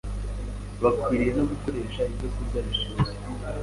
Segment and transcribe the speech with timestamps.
[0.83, 3.13] bakwiriye no gukoresha ibyokurya bishyushye.